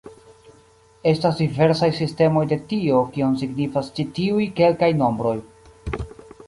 Estas 1.11 1.35
diversaj 1.41 1.89
sistemoj 1.99 2.43
de 2.55 2.59
tio, 2.73 3.03
kion 3.17 3.37
signifas 3.45 3.93
ĉi 3.99 4.09
tiuj 4.19 4.51
kelkaj 4.63 4.93
nombroj. 5.05 5.37